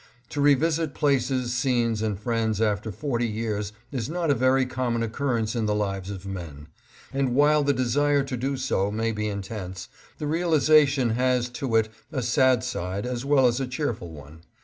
[0.29, 5.55] To revisit places, scenes, and friends after forty years is not a very common occurrence
[5.55, 6.69] in the lives of men;
[7.13, 11.75] and while the desire to do so may be intense, the realiza tion has to
[11.75, 14.41] it a sad side as well as a cheerful one.